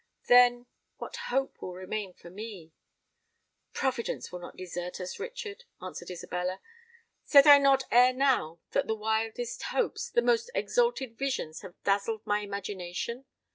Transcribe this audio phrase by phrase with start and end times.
[0.27, 2.73] Then—what hope will remain for me?"
[3.71, 6.59] "Providence will not desert us, Richard," answered Isabella.
[7.23, 12.39] "Said I not ere now that the wildest hopes—the most exalted visions have dazzled my
[12.39, 13.25] imagination?